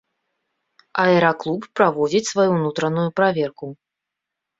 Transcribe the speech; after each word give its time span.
Аэраклуб 1.03 1.67
праводзіць 1.79 2.21
сваю 2.31 2.47
ўнутраную 2.57 3.05
праверку. 3.21 3.65